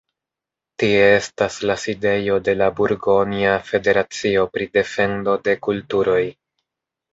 Tie 0.83 1.03
estas 1.17 1.57
la 1.71 1.75
sidejo 1.83 2.39
de 2.47 2.55
la 2.63 2.71
burgonja 2.81 3.53
federacio 3.69 4.49
pri 4.57 4.69
defendo 4.81 5.39
de 5.47 5.59
kulturoj. 5.71 6.21